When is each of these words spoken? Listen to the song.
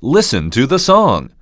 Listen 0.00 0.48
to 0.50 0.64
the 0.64 0.78
song. 0.78 1.32